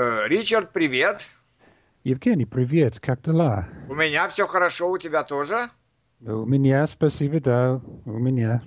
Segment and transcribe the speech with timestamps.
[0.00, 1.26] Э, Ричард, привет.
[2.04, 3.68] Евгений, привет, как дела?
[3.88, 5.70] У меня все хорошо, у тебя тоже?
[6.20, 8.62] У меня, спасибо, да, у меня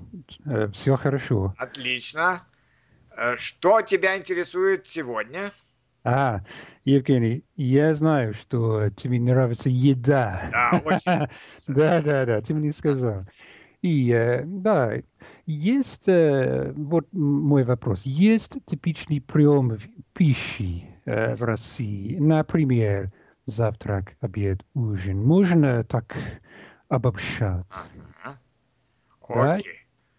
[0.45, 1.55] э, все хорошо.
[1.57, 2.43] Отлично.
[3.15, 5.53] Э, Что тебя интересует сегодня?
[6.03, 6.41] А,
[6.83, 10.49] Евгений, я знаю, что тебе нравится еда.
[10.51, 11.29] Да, очень.
[11.73, 13.25] Да, да, да, ты мне сказал.
[13.81, 14.95] И, э, да,
[15.45, 19.77] есть, вот мой вопрос, есть типичный прием
[20.11, 23.11] пищи э, в России, например,
[23.45, 25.23] завтрак, обед, ужин.
[25.23, 26.15] Можно так
[26.89, 27.65] обобщать?
[27.69, 28.39] Ага.
[29.29, 29.57] Да.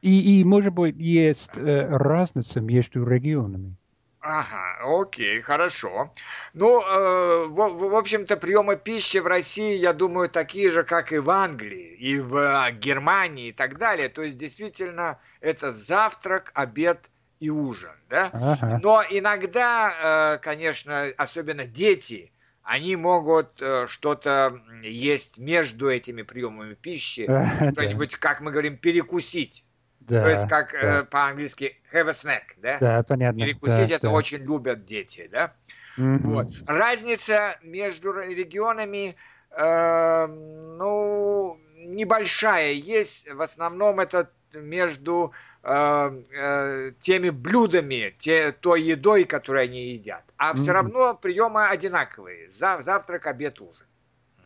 [0.00, 3.76] И, и, может быть, есть э, разница между регионами.
[4.24, 6.12] Ага, окей, хорошо.
[6.54, 11.12] Ну, э, в, в- в общем-то, приемы пищи в России, я думаю, такие же, как
[11.12, 14.08] и в Англии, и в э, Германии и так далее.
[14.08, 17.10] То есть, действительно, это завтрак, обед
[17.42, 18.30] и ужин, да?
[18.32, 18.78] Ага.
[18.80, 22.30] Но иногда, э, конечно, особенно дети,
[22.62, 29.64] они могут э, что-то есть между этими приемами пищи, Да, что-нибудь, как мы говорим, перекусить.
[29.98, 32.78] да, То есть, как э, да, по-английски have a snack, да?
[32.78, 33.40] да, понятно.
[33.40, 34.12] Перекусить да, это да.
[34.12, 35.52] очень любят дети, да?
[35.96, 36.34] Мгм.
[36.34, 36.46] Вот.
[36.68, 39.16] Разница между регионами,
[39.50, 43.28] э, ну, небольшая есть.
[43.28, 50.24] В основном это между э, э, теми блюдами, те, той едой, которую они едят.
[50.36, 50.74] А все Мгм.
[50.74, 52.50] равно приемы одинаковые.
[52.50, 53.86] За, завтрак, обед, ужин.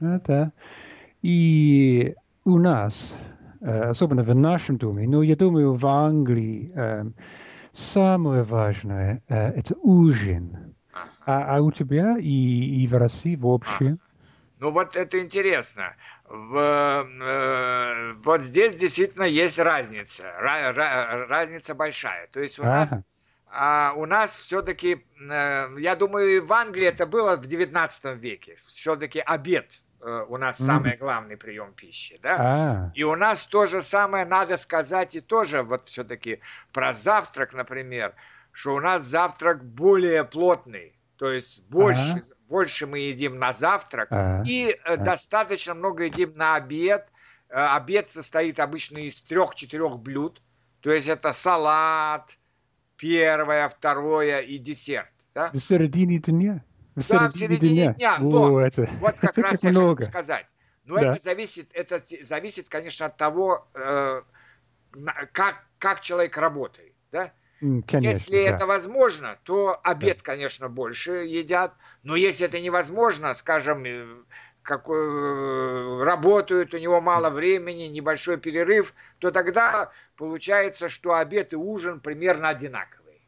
[0.01, 0.53] Да.
[1.23, 2.15] И
[2.45, 3.15] у нас,
[3.63, 7.15] э, особенно в нашем доме, но я думаю, в Англии эм,
[7.73, 10.75] самое важное э, это ужин.
[11.25, 13.97] А, а у тебя и, и в России вообще?
[14.59, 15.95] Ну вот это интересно.
[16.25, 20.23] В, э, вот здесь действительно есть разница.
[20.41, 22.27] Ра- ра- разница большая.
[22.29, 23.05] То есть у нас Ага.
[23.49, 28.57] А у нас все-таки, я думаю, в Англии это было в 19 веке.
[28.67, 29.67] Все-таки обед
[30.03, 32.37] э, у нас самый главный прием пищи, да?
[32.39, 36.41] А, И у нас то же самое надо сказать и тоже вот все-таки
[36.73, 38.15] про завтрак, например,
[38.53, 44.43] что у нас завтрак более плотный, то есть больше, больше мы едим на завтрак а,
[44.47, 47.09] и э, достаточно много едим на обед.
[47.49, 50.43] Э, Обед состоит обычно из трех-четырех блюд,
[50.81, 52.39] то есть это салат,
[52.97, 55.09] первое, второе и десерт.
[55.35, 55.51] Да?
[55.53, 56.65] в середине дня?
[56.95, 59.97] В Да, в середине дня, но О, это, Вот как это раз я много.
[59.97, 60.47] хочу сказать.
[60.85, 61.13] Но Да.
[61.13, 64.23] это зависит, это зависит, конечно, от того, э,
[65.33, 66.95] как, как человек работает.
[67.13, 67.33] Да?
[67.61, 68.55] Конечно, если да.
[68.55, 71.75] это возможно, то обед, конечно, больше едят.
[72.03, 74.07] Но если это невозможно, скажем, э,
[74.63, 81.57] какой, э, работают, у него мало времени, небольшой перерыв, то тогда получается, что обед и
[81.57, 83.21] ужин примерно одинаковые.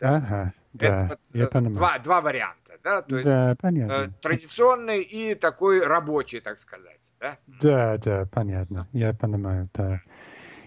[0.00, 1.74] Ага, Это да, вот, я э, понимаю.
[1.74, 2.78] два, два варианта.
[2.82, 3.02] Да?
[3.02, 4.12] То есть да, понятно.
[4.20, 7.12] традиционный и такой рабочий, так сказать.
[7.20, 7.38] Да?
[7.46, 8.88] Да, да, понятно.
[8.92, 10.00] Я понимаю, да.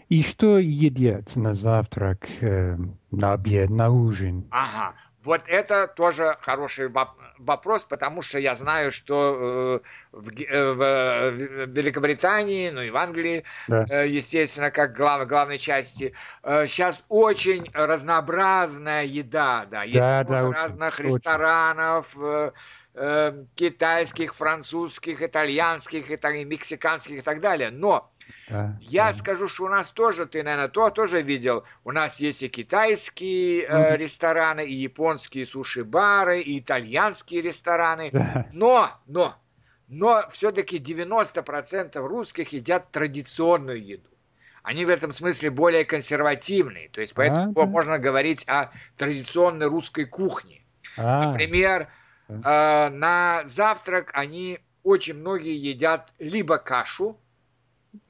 [0.09, 2.75] И что едят на завтрак, э,
[3.11, 4.43] на обед, на ужин?
[4.49, 10.73] Ага, вот это тоже хороший воп- вопрос, потому что я знаю, что э, в, э,
[10.73, 13.83] в, Великобритании, ну и в Англии, Да.
[14.03, 20.99] естественно, как глав, главной части, сейчас очень разнообразная еда, да, есть Да, да, очень, разных
[20.99, 21.09] очень.
[21.09, 22.17] ресторанов,
[23.55, 28.11] китайских, французских, итальянских, и, так, и мексиканских и так далее, но
[28.49, 29.13] Да, я да.
[29.13, 31.63] скажу, что у нас тоже, ты, наверное, то тоже видел.
[31.83, 33.95] У нас есть и китайские э, Мгм.
[34.01, 38.09] рестораны, и японские суши-бары, и итальянские рестораны.
[38.11, 39.35] Да, Но, но,
[39.87, 44.09] но все-таки 90% русских едят традиционную еду.
[44.63, 46.89] Они в этом смысле более консервативные.
[46.89, 47.65] То есть поэтому да.
[47.65, 50.61] можно говорить о традиционной русской кухне.
[50.97, 51.87] А, Например,
[52.27, 57.19] э, на завтрак они очень многие едят либо кашу,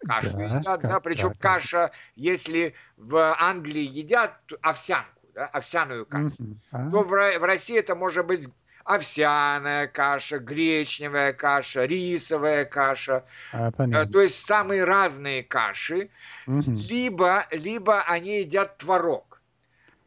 [0.04, 1.36] кашу Да, едят, ка- да, причем да.
[1.40, 6.60] каша, если в Англии едят овсянку, да, овсяную кашу, мгм.
[6.72, 8.48] А, то в, в России это может быть
[8.86, 14.12] овсяная каша, гречневая каша, рисовая каша, а, э, понятно.
[14.12, 16.12] то есть самые разные каши,
[16.48, 16.76] Мгм.
[16.76, 19.39] либо, либо они едят творог.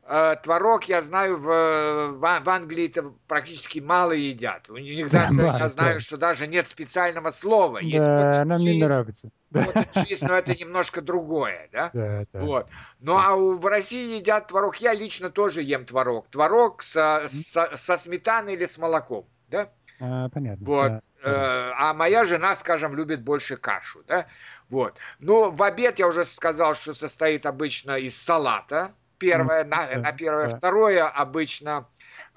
[0.04, 4.68] Э, Творог, я знаю, в, в, Англии это практически мало едят.
[4.68, 6.00] У них даже, мало, я знаю, да.
[6.00, 7.78] что даже нет специального слова.
[7.78, 9.30] Есть Да, нам не нравится.
[9.50, 11.90] Да, cottage cheese, но это немножко другое, да?
[11.94, 12.40] да, да.
[12.40, 12.68] Вот.
[12.98, 14.76] Ну а в России едят творог.
[14.76, 16.26] Я лично тоже ем творог.
[16.28, 19.70] Творог со, со, со сметаной или с молоком, да?
[20.00, 20.66] А, понятно.
[20.66, 20.88] Вот.
[20.88, 21.30] да, да.
[21.30, 24.26] Э, А моя жена, скажем, любит больше кашу, да?
[24.68, 24.98] Вот.
[25.20, 28.92] Ну, в обед я уже сказал, что состоит обычно из салата.
[29.22, 30.48] Первое, на, на первое.
[30.48, 31.86] Второе обычно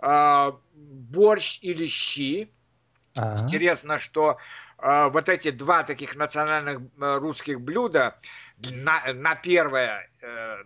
[0.01, 2.51] э, борщ или щи.
[3.17, 3.41] Ага.
[3.41, 4.37] Интересно, что
[4.77, 8.17] э, вот эти два таких национальных э, русских блюда
[8.71, 10.57] на, на первое э,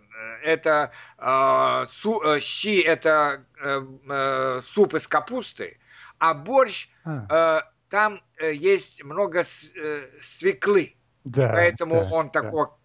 [0.44, 5.78] это э, су, э, щи это э, э, суп из капусты,
[6.18, 6.88] а борщ.
[7.06, 10.94] Э, там э, есть много э, свеклы,
[11.24, 12.40] да, поэтому да, он да.
[12.40, 12.78] такого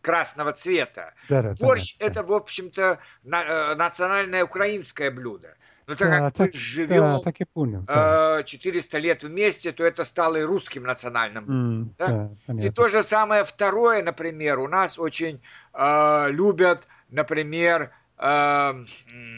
[0.00, 1.14] красного цвета.
[1.28, 2.20] Да, да, борщ понятно.
[2.20, 5.56] это в общем-то на, э, национальное украинское блюдо.
[5.88, 8.42] Но так да, как так, мы живем да, так и понял, да.
[8.44, 11.44] 400 лет вместе, то это стало и русским национальным.
[11.46, 12.30] Mm, да?
[12.46, 15.40] Да, и то же самое второе, например, у нас очень
[15.72, 18.84] э, любят, например, э,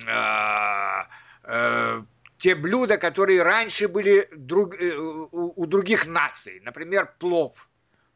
[0.09, 1.03] э,
[1.45, 2.03] э,
[2.39, 6.61] те блюда, которые раньше были друг, э, у, у других наций.
[6.65, 7.69] Например, плов.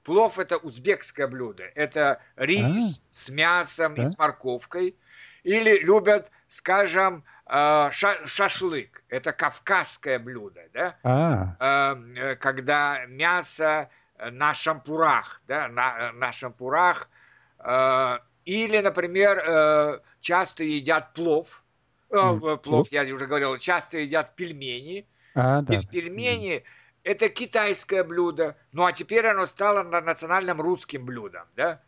[0.05, 1.65] Плов это узбекское блюдо.
[1.75, 4.03] Это рис а, с мясом да?
[4.03, 4.97] и с морковкой.
[5.43, 9.05] Или любят, скажем, Э, шашлык.
[9.09, 10.97] Это кавказское блюдо, да?
[11.03, 11.93] А.
[11.93, 13.91] Эм, э, когда мясо
[14.31, 17.11] на шампурах, да, на, на шампурах.
[17.59, 21.63] Э, или, например, часто едят плов.
[22.11, 22.59] Mm.
[22.59, 25.07] Плов, я уже говорил, часто едят пельмени.
[25.35, 25.75] А, да.
[25.75, 26.63] И пельмени mm.
[27.05, 28.57] Это китайское блюдо.
[28.73, 31.81] Ну а теперь оно стало национальным русским блюдом, да?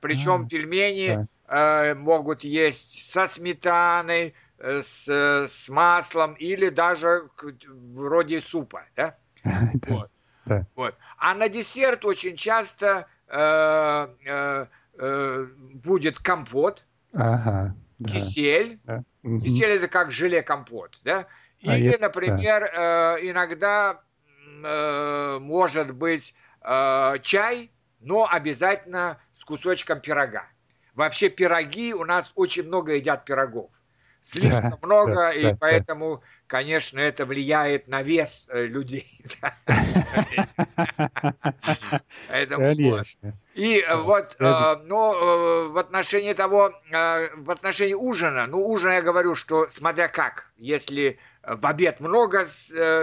[0.00, 1.90] Причем а, пельмени да.
[1.90, 7.28] э, могут есть со сметаной, Э, с, с маслом или даже
[7.66, 9.16] вроде супа, да?
[9.88, 10.10] Вот.
[10.46, 10.66] Да.
[10.76, 10.94] Вот.
[11.18, 14.66] А на десерт очень часто э, э,
[14.98, 18.12] э, будет компот, ага, да.
[18.12, 18.78] кисель.
[18.84, 19.02] Да.
[19.22, 21.26] Кисель это как желе-компот, да?
[21.64, 23.18] А или, а например, да.
[23.18, 24.00] э, иногда
[24.64, 27.70] э, может быть э, чай,
[28.00, 30.46] но обязательно с кусочком пирога.
[30.94, 33.70] Вообще пироги у нас очень много едят пирогов
[34.22, 36.22] слишком да, много, да, и да, поэтому, да.
[36.46, 39.20] конечно, это влияет на вес э, людей.
[43.54, 49.34] И вот, э, ну, э, в отношении того, в отношении ужина, ну, ужин я говорю,
[49.34, 52.46] что смотря как, если в обед много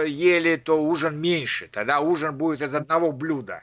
[0.06, 3.62] ели, то ужин меньше, тогда ужин будет из одного блюда.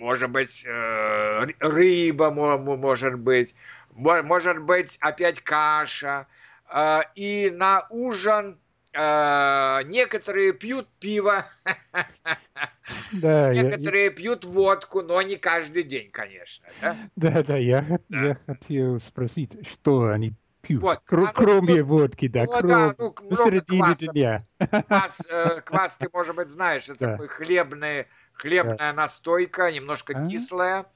[0.00, 3.54] Может быть, рыба, может быть,
[3.94, 6.26] может быть, опять каша.
[6.74, 8.61] А, и на ужин а,
[8.94, 11.46] некоторые пьют пиво,
[13.12, 14.10] да, некоторые я...
[14.10, 16.66] пьют водку, но не каждый день, конечно.
[16.80, 18.22] Да, да, да, я, да.
[18.22, 21.00] я хотел спросить, что они пьют, вот.
[21.04, 24.46] Кр- а, кроме ну, водки, да, ну, кроме да, ну, посередине дня.
[24.88, 27.12] Квас, э, квас, ты, может быть, знаешь, это да.
[27.12, 28.92] такой хлебный, хлебная да.
[28.92, 30.28] настойка, немножко а?
[30.28, 30.86] кислая.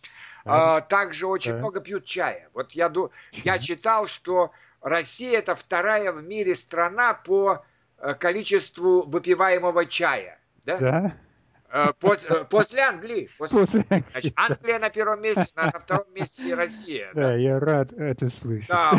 [0.48, 1.58] А, также очень да.
[1.58, 2.48] много пьют чая.
[2.54, 2.92] Вот я,
[3.32, 7.64] я читал, что Россия это вторая в мире страна по
[8.14, 10.38] количеству выпиваемого чая.
[10.64, 10.76] Да?
[10.78, 11.16] да?
[11.70, 13.30] Э, после, э, после Англии.
[13.38, 14.04] После, после Англии.
[14.12, 17.10] Значит, Англия на первом месте, на, на втором месте Россия.
[17.14, 18.68] Да, да, я рад это слышать.
[18.68, 18.92] Да,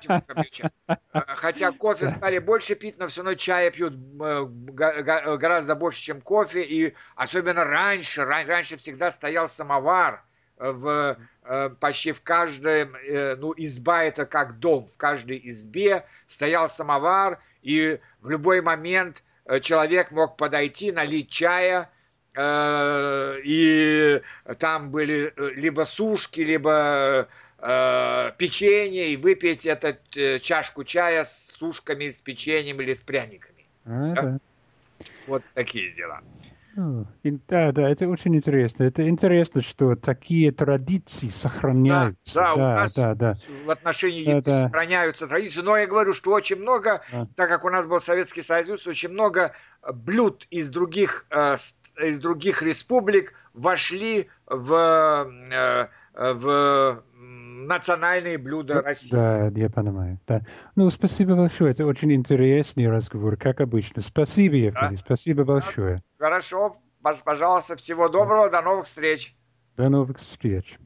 [0.00, 0.70] чая.
[1.12, 6.62] Хотя кофе стали больше пить, но все равно чая пьют гораздо больше, чем кофе.
[6.62, 10.22] И особенно раньше, раньше всегда стоял самовар
[10.58, 16.68] в, э, почти в каждой, э, ну, изба это как дом, в каждой избе стоял
[16.68, 21.90] самовар, и в любой момент э, человек мог подойти, налить чая,
[22.38, 24.20] и
[24.58, 27.28] там были либо сушки, либо
[28.36, 29.96] печенье, и выпить эту
[30.42, 33.64] чашку чая с сушками, с печеньем или с пряниками.
[33.86, 34.38] Да.
[35.26, 36.20] Вот такие дела.
[36.76, 38.84] Да, да, это очень интересно.
[38.84, 42.34] Это интересно, что такие традиции сохраняются.
[42.34, 43.34] Да, да, да, у нас да, да.
[43.64, 44.58] в отношении да, да.
[44.66, 45.62] сохраняются традиции.
[45.62, 47.26] Но я говорю, что очень много, да.
[47.34, 49.52] так как у нас был Советский Союз, очень много
[49.90, 51.56] блюд из других, э,
[52.02, 57.02] из других республик вошли в, э, в
[57.66, 59.10] национальные блюда России.
[59.10, 60.18] Да, я понимаю.
[60.26, 60.42] Да.
[60.74, 61.72] Ну, спасибо большое.
[61.72, 64.02] Это очень интересный разговор, как обычно.
[64.02, 64.96] Спасибо, Евгений.
[64.96, 65.02] Да.
[65.04, 66.02] Спасибо большое.
[66.18, 66.76] Хорошо.
[67.24, 68.50] Пожалуйста, всего доброго.
[68.50, 69.36] До новых встреч.
[69.76, 70.78] До новых встреч.